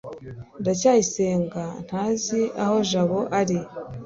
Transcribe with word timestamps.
ndacyayisenga 0.61 1.63
ntazi 1.85 2.41
aho 2.63 2.75
jabo 2.89 3.19
ari 3.39 3.57